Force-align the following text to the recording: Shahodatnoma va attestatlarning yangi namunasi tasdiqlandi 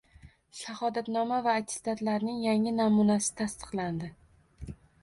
Shahodatnoma 0.59 1.37
va 1.49 1.53
attestatlarning 1.59 2.41
yangi 2.49 2.75
namunasi 2.81 3.39
tasdiqlandi 3.45 4.13